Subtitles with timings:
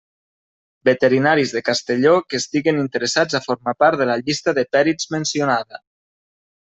[0.87, 5.79] Veterinaris de Castelló que estiguen interessats a formar part de la llista de pèrits mencionada.